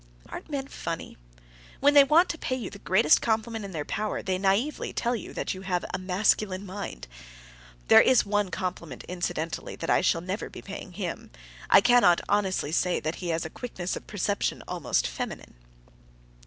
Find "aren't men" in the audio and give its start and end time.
0.29-0.67